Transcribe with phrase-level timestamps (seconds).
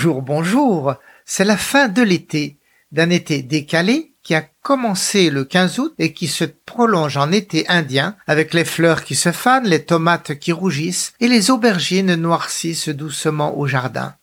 [0.00, 0.94] Bonjour, bonjour.
[1.24, 2.60] C'est la fin de l'été,
[2.92, 7.68] d'un été décalé qui a commencé le 15 août et qui se prolonge en été
[7.68, 12.90] indien avec les fleurs qui se fanent, les tomates qui rougissent et les aubergines noircissent
[12.90, 14.14] doucement au jardin.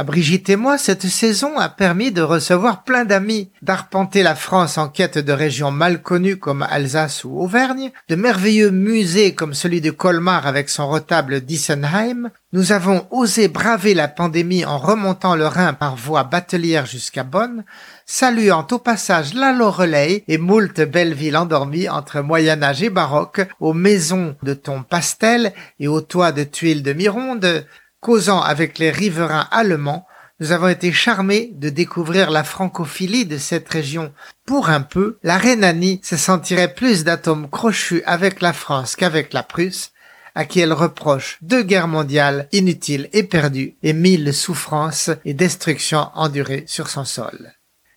[0.00, 4.78] À Brigitte et moi, cette saison a permis de recevoir plein d'amis, d'arpenter la France
[4.78, 9.82] en quête de régions mal connues comme Alsace ou Auvergne, de merveilleux musées comme celui
[9.82, 12.30] de Colmar avec son retable d'Issenheim.
[12.54, 17.64] Nous avons osé braver la pandémie en remontant le Rhin par voie batelière jusqu'à Bonn,
[18.06, 23.74] saluant au passage la Loreley et moult belles villes endormies entre Moyen-Âge et baroque, aux
[23.74, 27.66] maisons de tons pastel et aux toits de tuiles de Mironde,
[28.00, 30.06] Causant avec les riverains allemands,
[30.40, 34.10] nous avons été charmés de découvrir la francophilie de cette région.
[34.46, 39.42] Pour un peu, la Rhénanie se sentirait plus d'atomes crochus avec la France qu'avec la
[39.42, 39.92] Prusse,
[40.34, 46.08] à qui elle reproche deux guerres mondiales inutiles et perdues et mille souffrances et destructions
[46.14, 47.52] endurées sur son sol.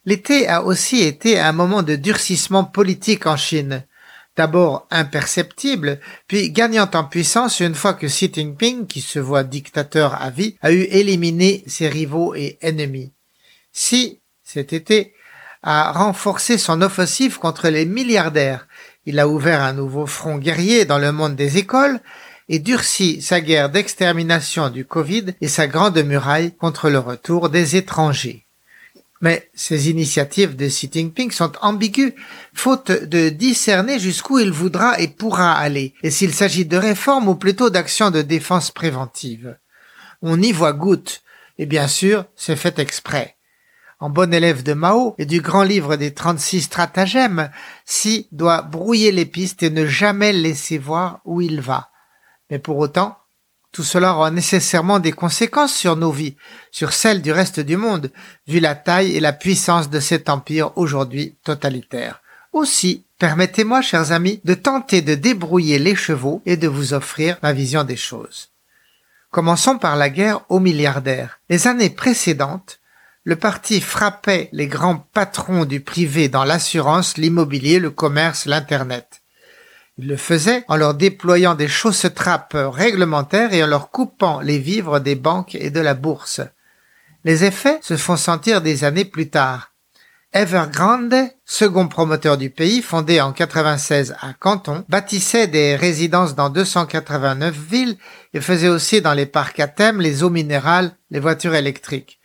[0.05, 3.85] L'été a aussi été un moment de durcissement politique en Chine
[4.35, 10.21] d'abord imperceptible, puis gagnant en puissance une fois que Xi Jinping, qui se voit dictateur
[10.21, 13.13] à vie, a eu éliminé ses rivaux et ennemis.
[13.73, 15.13] Xi, cet été,
[15.61, 18.67] a renforcé son offensive contre les milliardaires.
[19.05, 21.99] Il a ouvert un nouveau front guerrier dans le monde des écoles
[22.49, 27.75] et durci sa guerre d'extermination du Covid et sa grande muraille contre le retour des
[27.75, 28.42] étrangers.
[29.23, 32.11] Mais ces initiatives de Xi Jinping sont ambiguës,
[32.53, 37.35] faute de discerner jusqu'où il voudra et pourra aller, et s'il s'agit de réformes ou
[37.35, 39.57] plutôt d'actions de défense préventive.
[40.21, 41.23] On y voit goutte,
[41.57, 43.37] et bien sûr, c'est fait exprès.
[44.01, 47.49] En bon élève de Mao et du grand livre des 36 stratagèmes,
[47.87, 51.91] Xi doit brouiller les pistes et ne jamais laisser voir où il va.
[52.51, 53.17] Mais pour autant,
[53.73, 56.37] tout cela aura nécessairement des conséquences sur nos vies,
[56.71, 58.11] sur celles du reste du monde,
[58.47, 62.21] vu la taille et la puissance de cet empire aujourd'hui totalitaire.
[62.53, 67.51] Aussi, permettez-moi, chers amis, de tenter de débrouiller les chevaux et de vous offrir ma
[67.51, 68.49] vision des choses.
[69.31, 71.39] Commençons par la guerre aux milliardaires.
[71.49, 72.79] Les années précédentes,
[73.23, 79.22] le parti frappait les grands patrons du privé dans l'assurance, l'immobilier, le commerce, l'Internet.
[79.97, 84.99] Il le faisait en leur déployant des chausses-trappes réglementaires et en leur coupant les vivres
[84.99, 86.41] des banques et de la bourse.
[87.23, 89.73] Les effets se font sentir des années plus tard.
[90.33, 91.13] Evergrande,
[91.45, 97.97] second promoteur du pays, fondé en 96 à Canton, bâtissait des résidences dans 289 villes
[98.33, 102.19] et faisait aussi dans les parcs à thème les eaux minérales, les voitures électriques.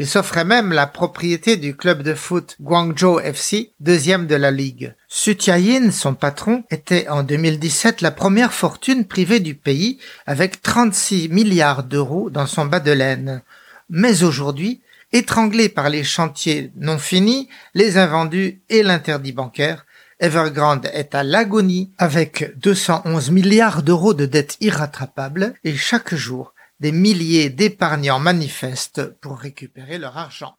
[0.00, 4.94] Il s'offrait même la propriété du club de foot Guangzhou FC, deuxième de la ligue.
[5.08, 11.30] Su Yin, son patron, était en 2017 la première fortune privée du pays avec 36
[11.30, 13.42] milliards d'euros dans son bas de laine.
[13.90, 14.82] Mais aujourd'hui,
[15.12, 19.84] étranglé par les chantiers non finis, les invendus et l'interdit bancaire,
[20.20, 26.92] Evergrande est à l'agonie avec 211 milliards d'euros de dettes irrattrapables et chaque jour, des
[26.92, 30.54] milliers d'épargnants manifestent pour récupérer leur argent.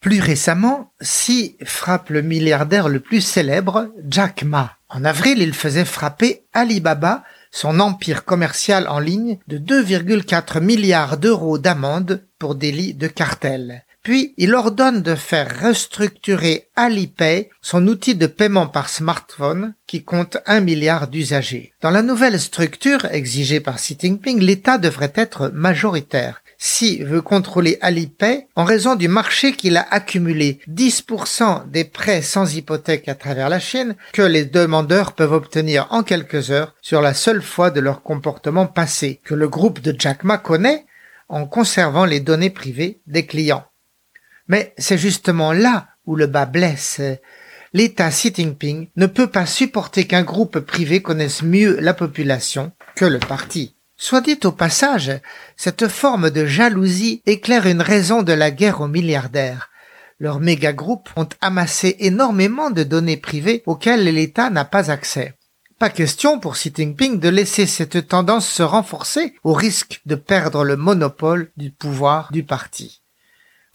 [0.00, 4.76] Plus récemment, Si frappe le milliardaire le plus célèbre, Jack Ma.
[4.88, 7.22] En avril, il faisait frapper Alibaba
[7.52, 13.84] son empire commercial en ligne de 2,4 milliards d'euros d'amende pour délit de cartel.
[14.02, 20.38] Puis il ordonne de faire restructurer Alipay, son outil de paiement par smartphone, qui compte
[20.46, 21.72] un milliard d'usagers.
[21.82, 26.41] Dans la nouvelle structure exigée par Xi Jinping, l'État devrait être majoritaire.
[26.62, 32.54] Xi veut contrôler Alipay en raison du marché qu'il a accumulé 10% des prêts sans
[32.54, 37.14] hypothèque à travers la Chine que les demandeurs peuvent obtenir en quelques heures sur la
[37.14, 40.86] seule foi de leur comportement passé que le groupe de Jack Ma connaît
[41.28, 43.64] en conservant les données privées des clients.
[44.46, 47.00] Mais c'est justement là où le bas blesse.
[47.72, 53.04] L'État Xi Jinping ne peut pas supporter qu'un groupe privé connaisse mieux la population que
[53.04, 53.74] le parti.
[54.02, 55.12] Soit dit au passage,
[55.56, 59.70] cette forme de jalousie éclaire une raison de la guerre aux milliardaires.
[60.18, 65.38] Leurs méga-groupes ont amassé énormément de données privées auxquelles l'État n'a pas accès.
[65.78, 70.64] Pas question pour Xi Jinping de laisser cette tendance se renforcer au risque de perdre
[70.64, 73.01] le monopole du pouvoir du parti.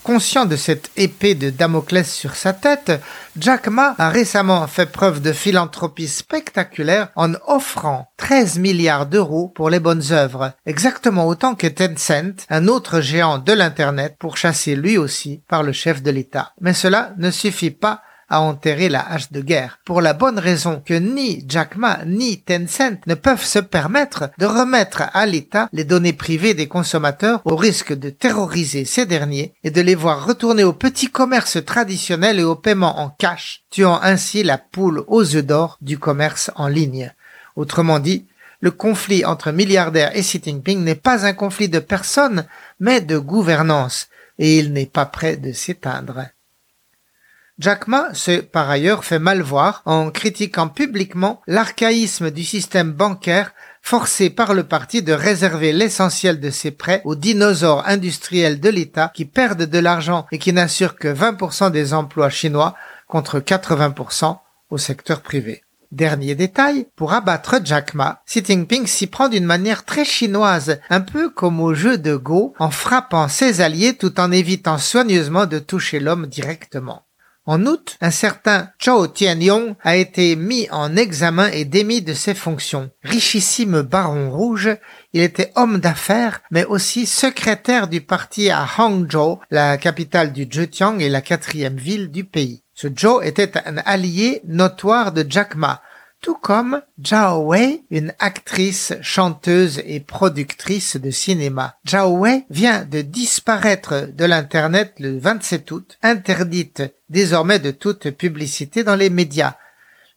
[0.04, 2.94] Conscient de cette épée de Damoclès sur sa tête,
[3.38, 9.70] Jack Ma a récemment fait preuve de philanthropie spectaculaire en offrant 13 milliards d'euros pour
[9.70, 14.98] les bonnes œuvres, exactement autant que Tencent, un autre géant de l'Internet, pour chasser lui
[14.98, 16.54] aussi par le chef de l'État.
[16.62, 20.82] Mais cela ne suffit pas à enterrer la hache de guerre, pour la bonne raison
[20.86, 25.84] que ni Jack Ma ni Tencent ne peuvent se permettre de remettre à l'État les
[25.84, 30.64] données privées des consommateurs au risque de terroriser ces derniers et de les voir retourner
[30.64, 35.46] au petit commerce traditionnel et au paiement en cash, tuant ainsi la poule aux œufs
[35.46, 37.14] d'or du commerce en ligne.
[37.56, 38.28] Autrement dit,
[38.60, 42.46] le conflit entre milliardaires et Xi Jinping n'est pas un conflit de personnes,
[42.80, 44.08] mais de gouvernance,
[44.40, 46.26] et il n'est pas prêt de s'éteindre.
[47.60, 53.52] Jack Ma s'est par ailleurs fait mal voir en critiquant publiquement l'archaïsme du système bancaire
[53.82, 59.12] forcé par le parti de réserver l'essentiel de ses prêts aux dinosaures industriels de l'État
[59.12, 62.76] qui perdent de l'argent et qui n'assurent que 20% des emplois chinois
[63.08, 64.38] contre 80%
[64.70, 65.64] au secteur privé.
[65.92, 71.02] Dernier détail, pour abattre Jack Ma, Xi Jinping s'y prend d'une manière très chinoise, un
[71.02, 75.58] peu comme au jeu de Go, en frappant ses alliés tout en évitant soigneusement de
[75.58, 77.07] toucher l'homme directement.
[77.50, 82.34] En août, un certain Zhou Tianyong a été mis en examen et démis de ses
[82.34, 82.92] fonctions.
[83.04, 84.70] Richissime baron rouge,
[85.14, 91.00] il était homme d'affaires, mais aussi secrétaire du parti à Hangzhou, la capitale du Zhejiang
[91.00, 92.64] et la quatrième ville du pays.
[92.74, 95.82] Ce Zhou était un allié notoire de Jack Ma,
[96.28, 101.78] tout comme Zhao Wei, une actrice, chanteuse et productrice de cinéma.
[101.88, 108.84] Zhao Wei vient de disparaître de l'Internet le 27 août, interdite désormais de toute publicité
[108.84, 109.56] dans les médias.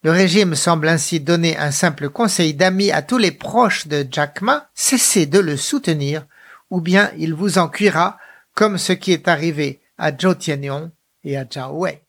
[0.03, 4.43] Le régime semble ainsi donner un simple conseil d'amis à tous les proches de Jack
[4.43, 6.27] Ma, cessez de le soutenir,
[6.71, 8.19] ou bien il vous en cuira,
[8.57, 10.91] comme ce qui est arrivé à Zhou Tianyong
[11.23, 12.01] et à Zhao Wei.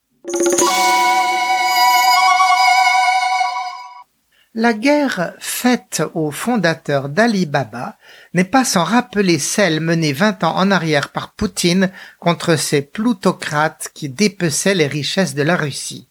[4.53, 7.95] La guerre faite aux fondateurs d'Alibaba
[8.33, 11.89] n'est pas sans rappeler celle menée vingt ans en arrière par Poutine
[12.19, 16.09] contre ces plutocrates qui dépeçaient les richesses de la Russie.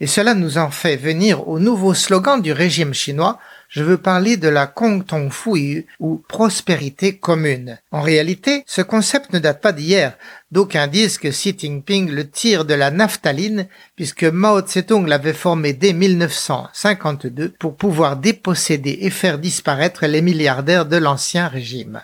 [0.00, 3.38] Et cela nous en fait venir au nouveau slogan du régime chinois
[3.72, 7.78] je veux parler de la Tong Fui ou prospérité commune.
[7.90, 10.18] En réalité, ce concept ne date pas d'hier.
[10.50, 13.66] D'aucuns disent que Xi Jinping le tire de la naphtaline
[13.96, 20.84] puisque Mao Tse-tung l'avait formé dès 1952 pour pouvoir déposséder et faire disparaître les milliardaires
[20.84, 22.02] de l'ancien régime.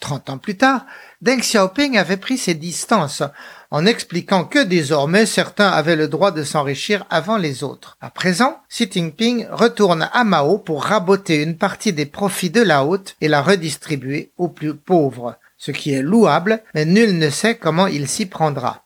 [0.00, 0.86] Trente ans plus tard,
[1.20, 3.22] Deng Xiaoping avait pris ses distances
[3.70, 7.96] en expliquant que désormais certains avaient le droit de s'enrichir avant les autres.
[8.00, 12.84] À présent, Xi Jinping retourne à Mao pour raboter une partie des profits de la
[12.84, 17.56] haute et la redistribuer aux plus pauvres, ce qui est louable, mais nul ne sait
[17.56, 18.85] comment il s'y prendra.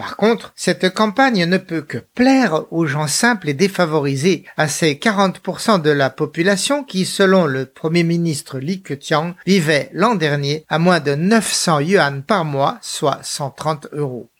[0.00, 4.94] Par contre, cette campagne ne peut que plaire aux gens simples et défavorisés, à ces
[4.94, 10.78] 40% de la population qui, selon le premier ministre Li Keqiang, vivait l'an dernier à
[10.78, 14.30] moins de 900 yuan par mois, soit 130 euros.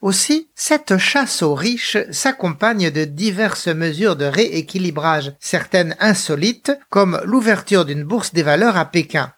[0.00, 7.84] Aussi, cette chasse aux riches s'accompagne de diverses mesures de rééquilibrage, certaines insolites, comme l'ouverture
[7.84, 9.32] d'une bourse des valeurs à Pékin,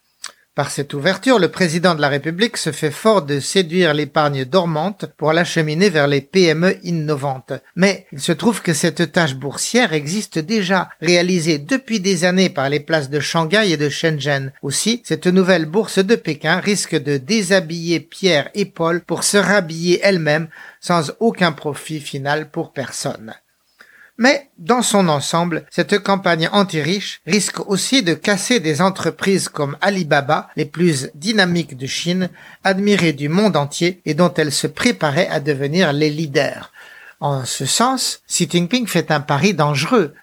[0.54, 5.06] par cette ouverture, le président de la République se fait fort de séduire l'épargne dormante
[5.16, 7.54] pour l'acheminer vers les PME innovantes.
[7.74, 12.68] Mais il se trouve que cette tâche boursière existe déjà, réalisée depuis des années par
[12.68, 14.52] les places de Shanghai et de Shenzhen.
[14.60, 20.00] Aussi, cette nouvelle bourse de Pékin risque de déshabiller Pierre et Paul pour se rhabiller
[20.02, 20.48] elle-même
[20.80, 23.32] sans aucun profit final pour personne.
[24.22, 30.48] Mais, dans son ensemble, cette campagne anti-riche risque aussi de casser des entreprises comme Alibaba,
[30.54, 32.30] les plus dynamiques de Chine,
[32.62, 36.70] admirées du monde entier et dont elle se préparait à devenir les leaders.
[37.18, 40.14] En ce sens, Xi Jinping fait un pari dangereux.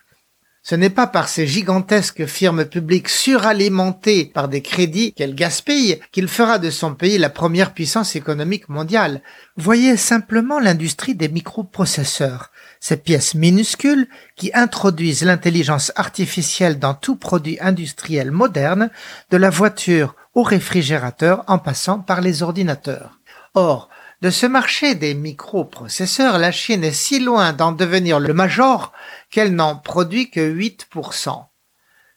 [0.64, 6.30] Ce n'est pas par ces gigantesques firmes publiques suralimentées par des crédits qu'elle gaspille qu'il
[6.30, 9.22] fera de son pays la première puissance économique mondiale.
[9.58, 17.58] Voyez simplement l'industrie des microprocesseurs ces pièces minuscules qui introduisent l'intelligence artificielle dans tout produit
[17.60, 18.90] industriel moderne,
[19.32, 23.20] de la voiture au réfrigérateur en passant par les ordinateurs.
[23.54, 23.90] Or,
[24.22, 28.92] de ce marché des microprocesseurs, la Chine est si loin d'en devenir le major
[29.30, 31.46] qu'elle n'en produit que 8%.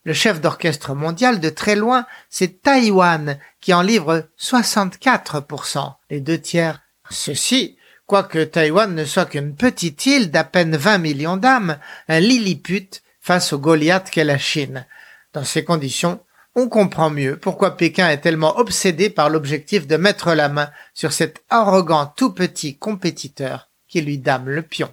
[0.04, 6.40] Le chef d'orchestre mondial de très loin, c'est Taïwan qui en livre 64%, les deux
[6.40, 6.82] tiers.
[7.08, 7.76] Ceci
[8.06, 11.78] quoique Taïwan ne soit qu'une petite île d'à peine 20 millions d'âmes,
[12.08, 12.88] un lilliput
[13.20, 14.86] face au Goliath qu'est la Chine.
[15.32, 16.20] Dans ces conditions,
[16.54, 21.12] on comprend mieux pourquoi Pékin est tellement obsédé par l'objectif de mettre la main sur
[21.12, 24.92] cet arrogant tout petit compétiteur qui lui dame le pion.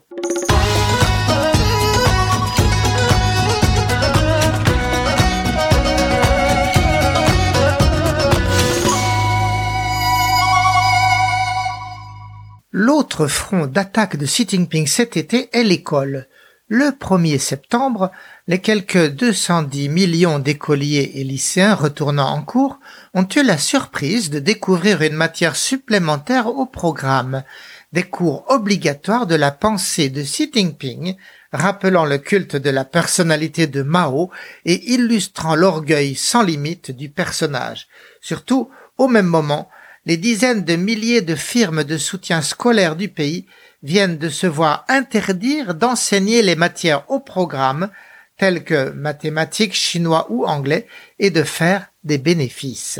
[12.81, 16.27] L'autre front d'attaque de Xi Jinping cet été est l'école.
[16.69, 18.09] Le 1er septembre,
[18.47, 22.79] les quelques 210 millions d'écoliers et lycéens retournant en cours
[23.13, 27.43] ont eu la surprise de découvrir une matière supplémentaire au programme,
[27.91, 31.17] des cours obligatoires de la pensée de Xi Jinping,
[31.51, 34.31] rappelant le culte de la personnalité de Mao
[34.63, 37.89] et illustrant l'orgueil sans limite du personnage.
[38.21, 39.69] Surtout, au même moment,
[40.05, 43.45] les dizaines de milliers de firmes de soutien scolaire du pays
[43.83, 47.89] viennent de se voir interdire d'enseigner les matières au programme,
[48.37, 50.87] telles que mathématiques, chinois ou anglais,
[51.19, 52.99] et de faire des bénéfices.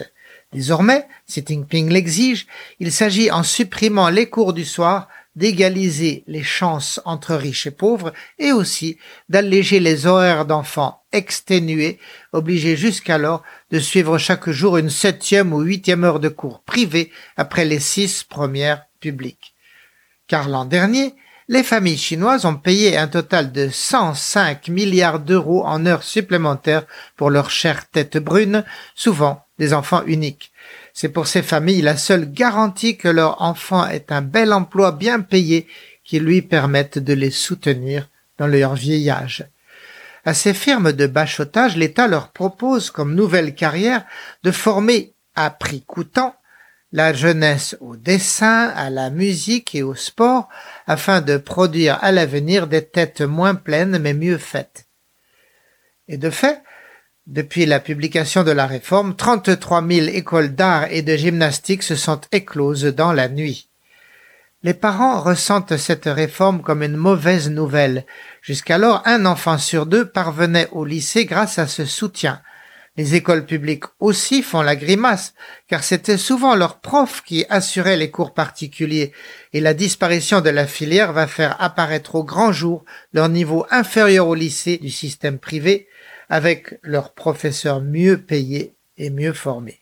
[0.51, 2.47] Désormais, Xi Jinping l'exige,
[2.79, 8.13] il s'agit en supprimant les cours du soir d'égaliser les chances entre riches et pauvres
[8.39, 8.97] et aussi
[9.29, 11.99] d'alléger les horaires d'enfants exténués,
[12.33, 17.65] obligés jusqu'alors de suivre chaque jour une septième ou huitième heure de cours privés après
[17.65, 19.53] les six premières publiques.
[20.27, 21.15] Car l'an dernier,
[21.47, 26.85] les familles chinoises ont payé un total de 105 milliards d'euros en heures supplémentaires
[27.15, 28.63] pour leurs chères têtes brunes,
[28.93, 30.51] souvent des enfants uniques.
[30.93, 35.21] C'est pour ces familles la seule garantie que leur enfant ait un bel emploi bien
[35.21, 35.67] payé
[36.03, 39.45] qui lui permette de les soutenir dans leur vieillage.
[40.29, 44.05] À ces firmes de bachotage, l'État leur propose comme nouvelle carrière
[44.43, 46.35] de former à prix coûtant
[46.91, 50.47] la jeunesse au dessin, à la musique et au sport
[50.85, 54.85] afin de produire à l'avenir des têtes moins pleines mais mieux faites.
[56.07, 56.61] Et de fait,
[57.25, 62.21] depuis la publication de la réforme, 33 000 écoles d'art et de gymnastique se sont
[62.31, 63.69] écloses dans la nuit.
[64.61, 68.05] Les parents ressentent cette réforme comme une mauvaise nouvelle.
[68.41, 72.41] Jusqu'alors, un enfant sur deux parvenait au lycée grâce à ce soutien.
[72.97, 75.33] Les écoles publiques aussi font la grimace,
[75.67, 79.13] car c'était souvent leurs profs qui assuraient les cours particuliers,
[79.53, 84.27] et la disparition de la filière va faire apparaître au grand jour leur niveau inférieur
[84.27, 85.87] au lycée du système privé,
[86.27, 89.79] avec leurs professeurs mieux payés et mieux formés.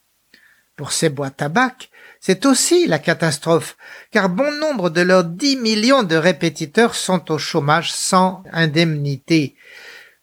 [0.78, 1.50] Pour ces boîtes à
[2.20, 3.78] c'est aussi la catastrophe,
[4.12, 9.56] car bon nombre de leurs dix millions de répétiteurs sont au chômage sans indemnité.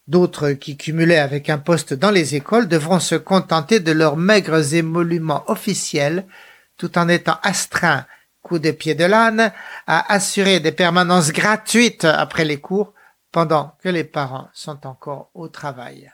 [0.07, 4.75] D'autres qui cumulaient avec un poste dans les écoles devront se contenter de leurs maigres
[4.75, 6.25] émoluments officiels,
[6.77, 8.07] tout en étant astreints,
[8.43, 9.53] coup de pied de l'âne,
[9.89, 12.93] à assurer des permanences gratuites après les cours,
[13.33, 16.13] pendant que les parents sont encore au travail.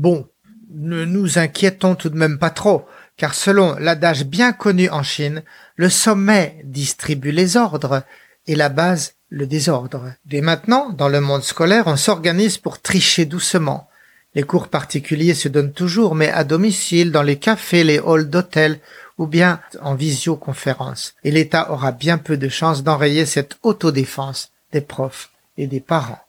[0.00, 0.26] Bon,
[0.70, 2.86] ne nous inquiétons tout de même pas trop,
[3.18, 5.42] car selon l'adage bien connu en Chine,
[5.76, 8.02] le sommet distribue les ordres
[8.46, 10.14] et la base le désordre.
[10.24, 13.90] Dès maintenant, dans le monde scolaire, on s'organise pour tricher doucement.
[14.34, 18.80] Les cours particuliers se donnent toujours, mais à domicile, dans les cafés, les halls d'hôtel
[19.18, 21.12] ou bien en visioconférence.
[21.24, 26.24] Et l'État aura bien peu de chances d'enrayer cette autodéfense des profs et des parents.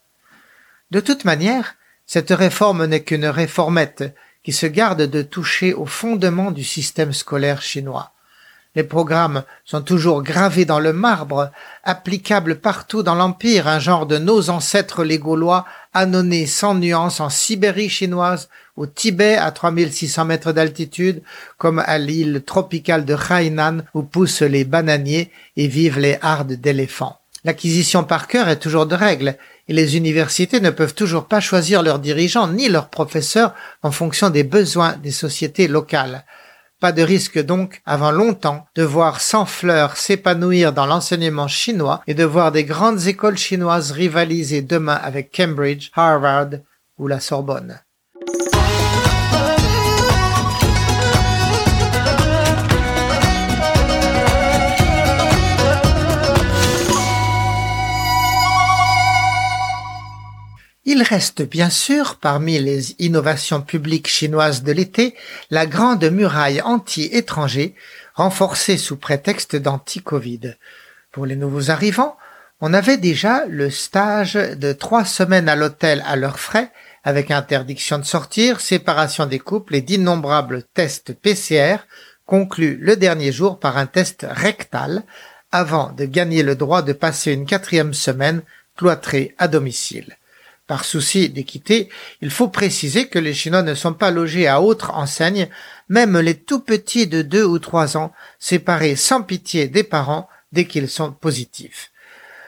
[0.91, 1.77] De toute manière,
[2.13, 4.13] cette réforme n'est qu'une réformette
[4.43, 8.11] qui se garde de toucher au fondement du système scolaire chinois.
[8.75, 11.51] Les programmes sont toujours gravés dans le marbre,
[11.85, 17.29] applicables partout dans l'Empire, un genre de nos ancêtres les Gaulois, annonnés sans nuance en
[17.29, 21.23] Sibérie chinoise, au Tibet à 3600 mètres d'altitude,
[21.57, 27.21] comme à l'île tropicale de Hainan où poussent les bananiers et vivent les hardes d'éléphants.
[27.43, 29.37] L'acquisition par cœur est toujours de règle,
[29.71, 34.29] et les universités ne peuvent toujours pas choisir leurs dirigeants ni leurs professeurs en fonction
[34.29, 36.25] des besoins des sociétés locales.
[36.81, 42.13] Pas de risque donc, avant longtemps, de voir sans fleurs s'épanouir dans l'enseignement chinois et
[42.13, 46.49] de voir des grandes écoles chinoises rivaliser demain avec Cambridge, Harvard
[46.97, 47.79] ou la Sorbonne.
[60.83, 65.13] Il reste bien sûr, parmi les innovations publiques chinoises de l'été,
[65.51, 67.75] la grande muraille anti-étrangers,
[68.15, 70.55] renforcée sous prétexte d'anti-Covid.
[71.11, 72.17] Pour les nouveaux arrivants,
[72.61, 76.71] on avait déjà le stage de trois semaines à l'hôtel à leurs frais,
[77.03, 81.77] avec interdiction de sortir, séparation des couples et d'innombrables tests PCR,
[82.25, 85.03] conclus le dernier jour par un test rectal,
[85.51, 88.41] avant de gagner le droit de passer une quatrième semaine
[88.75, 90.17] cloîtrée à domicile.
[90.71, 91.89] Par souci d'équité,
[92.21, 95.49] il faut préciser que les Chinois ne sont pas logés à autre enseigne,
[95.89, 100.63] même les tout petits de deux ou trois ans, séparés sans pitié des parents dès
[100.63, 101.91] qu'ils sont positifs.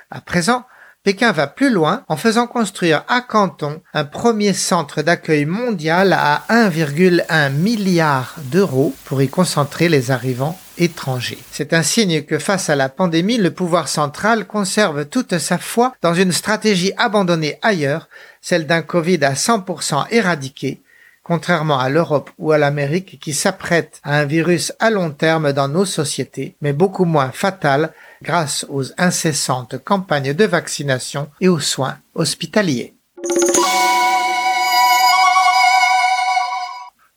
[0.09, 0.63] À présent,
[1.03, 6.45] Pékin va plus loin en faisant construire à Canton un premier centre d'accueil mondial à
[6.47, 10.57] 1,1 milliard d'euros pour y concentrer les arrivants
[11.51, 15.93] C'est un signe que face à la pandémie, le pouvoir central conserve toute sa foi
[16.01, 18.09] dans une stratégie abandonnée ailleurs,
[18.41, 20.81] celle d'un Covid à 100% éradiqué,
[21.23, 25.67] contrairement à l'Europe ou à l'Amérique qui s'apprête à un virus à long terme dans
[25.67, 31.97] nos sociétés, mais beaucoup moins fatal grâce aux incessantes campagnes de vaccination et aux soins
[32.15, 32.95] hospitaliers.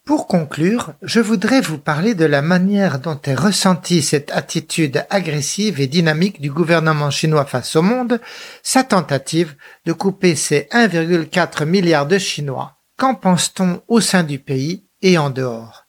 [0.07, 5.81] Pour conclure, je voudrais vous parler de la manière dont est ressentie cette attitude agressive
[5.81, 8.21] et dynamique du gouvernement chinois face au monde,
[8.63, 12.77] sa tentative de couper ses 1,4 milliard de Chinois.
[12.97, 15.87] Qu'en pense-t-on au sein du pays et en dehors?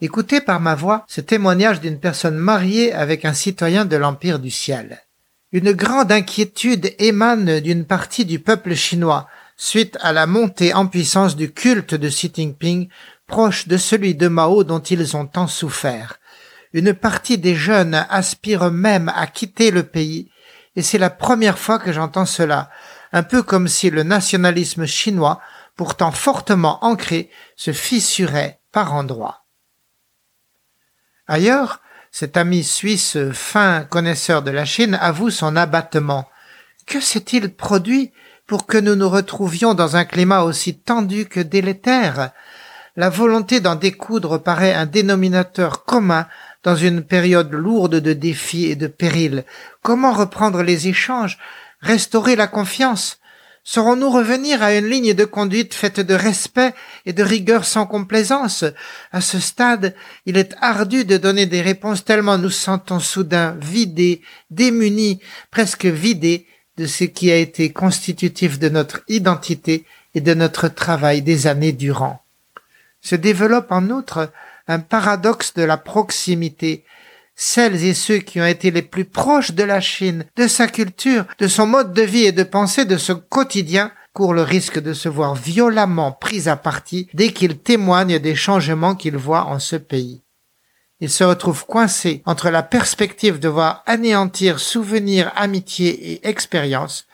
[0.00, 4.50] Écoutez par ma voix ce témoignage d'une personne mariée avec un citoyen de l'Empire du
[4.50, 5.02] ciel.
[5.52, 9.28] Une grande inquiétude émane d'une partie du peuple chinois
[9.58, 12.88] suite à la montée en puissance du culte de Xi Jinping
[13.32, 16.18] proche de celui de Mao dont ils ont tant souffert.
[16.74, 20.30] Une partie des jeunes aspirent même à quitter le pays,
[20.76, 22.68] et c'est la première fois que j'entends cela,
[23.10, 25.40] un peu comme si le nationalisme chinois,
[25.76, 29.46] pourtant fortement ancré, se fissurait par endroits.
[31.26, 36.28] Ailleurs, cet ami suisse fin connaisseur de la Chine avoue son abattement.
[36.86, 38.12] Que s'est-il produit
[38.46, 42.32] pour que nous nous retrouvions dans un climat aussi tendu que délétère?
[42.94, 46.26] La volonté d'en découdre paraît un dénominateur commun
[46.62, 49.44] dans une période lourde de défis et de périls.
[49.82, 51.38] Comment reprendre les échanges
[51.80, 53.18] Restaurer la confiance?
[53.64, 56.74] Saurons-nous revenir à une ligne de conduite faite de respect
[57.06, 58.64] et de rigueur sans complaisance?
[59.10, 59.94] À ce stade,
[60.26, 64.20] il est ardu de donner des réponses tellement nous sentons soudain vidés,
[64.50, 70.68] démunis, presque vidés de ce qui a été constitutif de notre identité et de notre
[70.68, 72.21] travail des années durant.
[73.02, 74.32] Se développe en outre
[74.68, 76.84] un paradoxe de la proximité
[77.34, 81.24] celles et ceux qui ont été les plus proches de la Chine, de sa culture,
[81.38, 84.92] de son mode de vie et de pensée, de ce quotidien, courent le risque de
[84.92, 89.76] se voir violemment pris à partie dès qu'ils témoignent des changements qu'ils voient en ce
[89.76, 90.22] pays.
[91.00, 97.06] Ils se retrouvent coincés entre la perspective de voir anéantir souvenirs, amitié et expérience,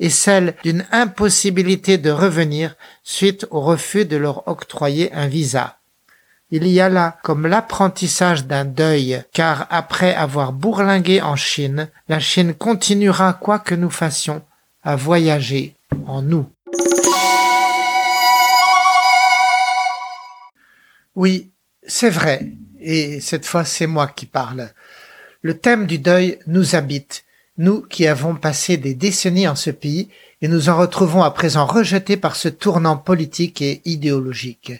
[0.00, 5.78] et celle d'une impossibilité de revenir suite au refus de leur octroyer un visa.
[6.50, 12.20] Il y a là comme l'apprentissage d'un deuil, car après avoir bourlingué en Chine, la
[12.20, 14.42] Chine continuera, quoi que nous fassions,
[14.82, 15.74] à voyager
[16.06, 16.46] en nous.
[21.14, 21.50] Oui,
[21.86, 24.70] c'est vrai, et cette fois c'est moi qui parle.
[25.42, 27.24] Le thème du deuil nous habite,
[27.58, 30.08] nous qui avons passé des décennies en ce pays,
[30.40, 34.72] et nous en retrouvons à présent rejetés par ce tournant politique et idéologique.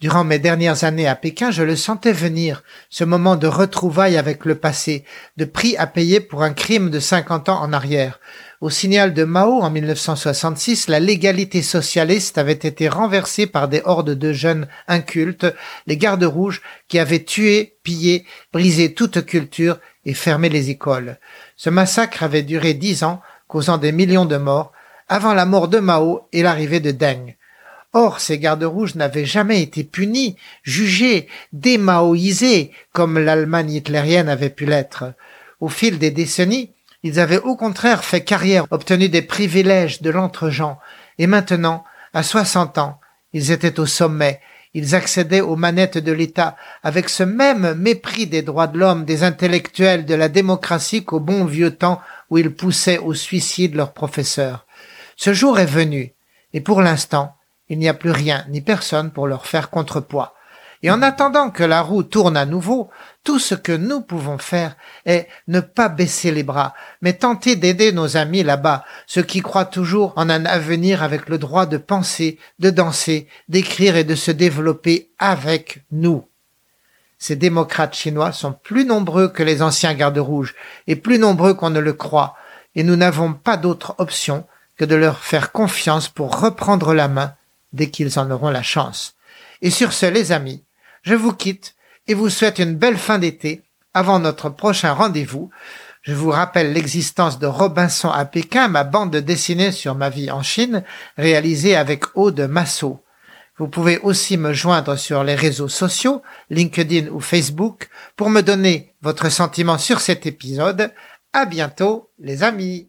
[0.00, 4.46] Durant mes dernières années à Pékin, je le sentais venir, ce moment de retrouvailles avec
[4.46, 5.04] le passé,
[5.36, 8.18] de prix à payer pour un crime de 50 ans en arrière.
[8.60, 14.10] Au signal de Mao en 1966, la légalité socialiste avait été renversée par des hordes
[14.10, 15.46] de jeunes incultes,
[15.86, 21.18] les gardes rouges, qui avaient tué, pillé, brisé toute culture et fermé les écoles.
[21.56, 24.72] Ce massacre avait duré dix ans, causant des millions de morts,
[25.08, 27.36] avant la mort de Mao et l'arrivée de Deng.
[27.94, 34.66] Or, ces gardes rouges n'avaient jamais été punis, jugés, démaoïsés, comme l'Allemagne hitlérienne avait pu
[34.66, 35.14] l'être.
[35.60, 40.78] Au fil des décennies, ils avaient au contraire fait carrière, obtenu des privilèges de l'entre-gens,
[41.18, 43.00] et maintenant, à soixante ans,
[43.32, 44.40] ils étaient au sommet,
[44.74, 49.24] ils accédaient aux manettes de l'État avec ce même mépris des droits de l'homme, des
[49.24, 54.66] intellectuels, de la démocratie qu'au bon vieux temps où ils poussaient au suicide leurs professeurs.
[55.16, 56.14] Ce jour est venu,
[56.52, 57.36] et pour l'instant,
[57.68, 60.34] il n'y a plus rien ni personne pour leur faire contrepoids.
[60.82, 62.88] Et en attendant que la roue tourne à nouveau,
[63.22, 67.92] tout ce que nous pouvons faire est ne pas baisser les bras, mais tenter d'aider
[67.92, 72.38] nos amis là-bas, ceux qui croient toujours en un avenir avec le droit de penser,
[72.60, 76.26] de danser, d'écrire et de se développer avec nous.
[77.18, 80.54] Ces démocrates chinois sont plus nombreux que les anciens gardes rouges,
[80.86, 82.34] et plus nombreux qu'on ne le croit,
[82.74, 84.46] et nous n'avons pas d'autre option
[84.78, 87.34] que de leur faire confiance pour reprendre la main
[87.74, 89.14] dès qu'ils en auront la chance.
[89.60, 90.64] Et sur ce, les amis,
[91.02, 91.74] je vous quitte
[92.06, 93.62] et vous souhaite une belle fin d'été
[93.94, 95.50] avant notre prochain rendez-vous.
[96.02, 100.42] Je vous rappelle l'existence de Robinson à Pékin, ma bande dessinée sur ma vie en
[100.42, 100.82] Chine,
[101.16, 103.02] réalisée avec Aude Massot.
[103.58, 108.94] Vous pouvez aussi me joindre sur les réseaux sociaux, LinkedIn ou Facebook, pour me donner
[109.02, 110.92] votre sentiment sur cet épisode.
[111.34, 112.88] À bientôt, les amis!